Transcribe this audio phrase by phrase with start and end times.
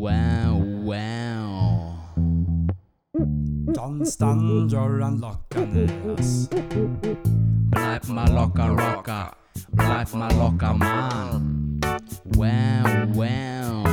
[0.00, 1.92] Wow, wow.
[3.68, 6.48] Dansdanger and Lockanes.
[7.68, 9.36] Bleib mal locker, rocker.
[9.76, 11.80] Bleib mal locker, Mann.
[12.32, 13.84] Wow, wow.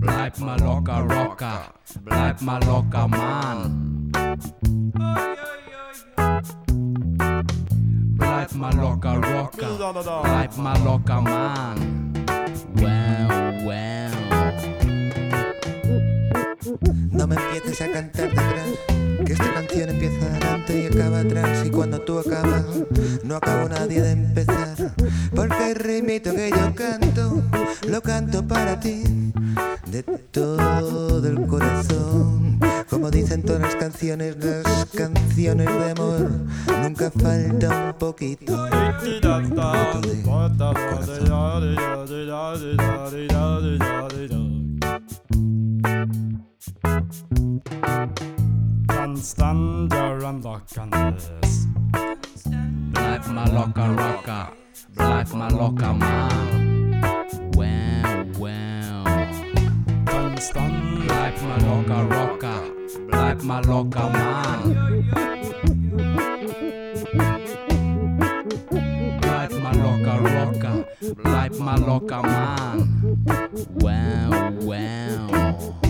[0.00, 1.60] Bleib mal locker, rocker.
[2.02, 4.10] Bleib mal locker, Mann.
[8.18, 9.78] Bleib mal locker, rocker.
[10.24, 12.08] Bleib mal locker, man.
[12.78, 13.37] Wow,
[17.10, 18.68] No me empieces a cantar detrás,
[19.24, 21.66] que esta canción empieza adelante y acaba atrás.
[21.66, 22.64] Y cuando tú acabas,
[23.24, 24.94] no acabo nadie de empezar.
[25.34, 25.78] Porque el
[26.22, 27.42] que yo canto,
[27.88, 29.02] lo canto para ti,
[29.90, 32.60] de todo el corazón.
[32.88, 36.30] Como dicen todas las canciones, las canciones de amor,
[36.82, 38.68] nunca falta un poquito.
[49.18, 51.66] Dansdanger and Lockanes.
[52.92, 54.52] Bleib mal locker, rocker.
[54.94, 57.02] Bleib mal locker, Mann.
[57.56, 59.04] Wow, wow.
[60.04, 61.02] Dansdanger.
[61.08, 62.62] Bleib mal locker, rocker.
[63.10, 64.62] Bleib mal locker, Mann.
[69.20, 70.84] Bleib mal locker, rocker.
[71.24, 73.18] Bleib mal locker, Mann.
[73.80, 75.87] Wow, wow.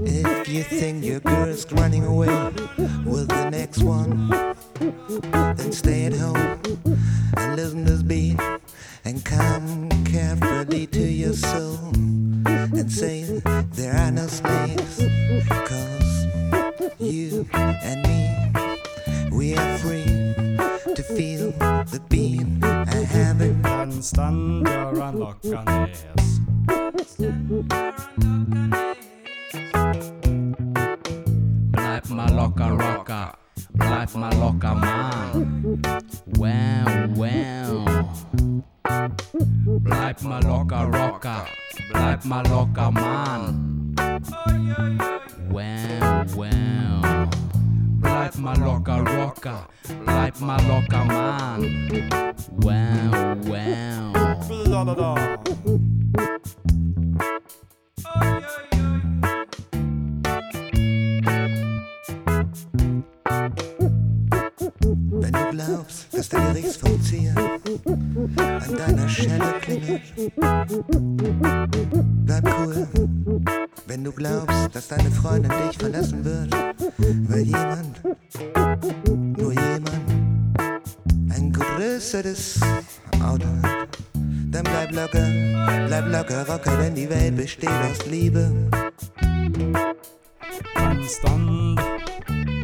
[0.00, 2.28] If you think your girl's running away
[3.04, 4.28] with the next one,
[5.56, 6.36] then stay at home
[7.36, 8.38] and listen to this beat
[9.04, 11.90] and come carefully to your soul
[12.46, 13.24] and say
[13.72, 15.02] there are no snakes,
[15.48, 16.26] cause
[17.00, 20.04] you and me, we are free
[20.94, 21.50] to feel
[21.90, 22.67] the beat
[23.98, 26.04] Haven't Dansdanger and Lockanes.
[31.72, 33.32] Bleib mal locker, rocker.
[33.74, 35.82] Bleib mal locker, Mann.
[36.36, 37.84] Wow, wow.
[39.80, 41.46] Bleib mal locker, rocker.
[41.92, 43.94] Bleib mal locker, Mann.
[45.50, 47.28] Wow, wow.
[48.00, 49.66] Bleib mal locker, rocker.
[50.04, 51.62] Bleib mal locker, Mann.
[52.62, 53.77] Wow, wow.
[54.78, 54.94] Wenn
[65.32, 67.34] du glaubst, dass deine Gerichtsvollzieher
[68.36, 70.02] an deiner Schelle klingelt,
[72.24, 72.86] bleib cool.
[73.88, 76.54] Wenn du glaubst, dass deine Freundin dich verlassen wird,
[77.28, 78.00] weil jemand,
[79.36, 80.08] nur jemand,
[81.30, 82.60] ein größeres
[83.20, 83.77] Auto hat,
[84.58, 85.26] dann bleib locker,
[85.86, 88.70] bleib locker, rocker, denn die Welt besteht aus Liebe.
[90.74, 91.76] Dansdanger.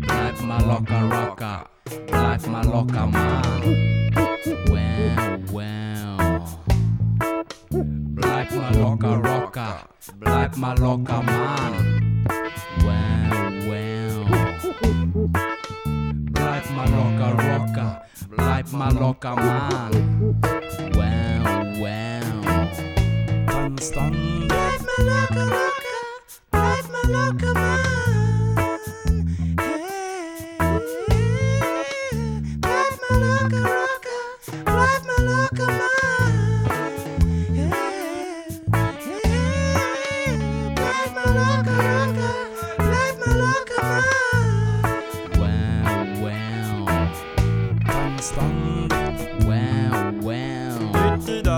[0.00, 1.66] Bleib mal locker, rocker.
[2.06, 3.62] Bleib mal locker, Mann.
[4.66, 6.58] Wow, wow.
[7.70, 9.76] Bleib mal locker, rocker.
[10.18, 12.24] Bleib mal locker, Mann.
[16.32, 18.02] Bleib mal locker, rocker.
[18.30, 20.57] Bleib mal locker, Mann.
[21.78, 22.68] Wow, wow.
[23.46, 24.48] Dansdanger.
[24.48, 26.00] Bleib mal locker, locker,
[26.50, 27.47] bleib mal locker,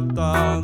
[0.00, 0.60] ta